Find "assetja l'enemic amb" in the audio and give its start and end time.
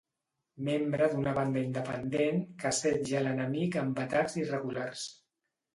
2.71-4.05